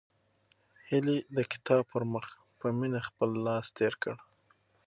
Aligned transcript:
هیلې 0.87 1.17
د 1.23 1.25
بل 1.33 1.45
کتاب 1.53 1.83
پر 1.91 2.03
مخ 2.13 2.25
په 2.59 2.67
مینه 2.77 2.99
خپل 3.07 3.29
لاس 3.45 3.65
تېر 3.77 3.93
کړ. 4.03 4.15